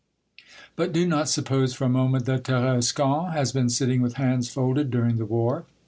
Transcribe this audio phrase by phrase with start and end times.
[0.75, 4.89] But do not suppose for a moment that Tarascon has been sitting with hands folded
[4.89, 5.65] during the war.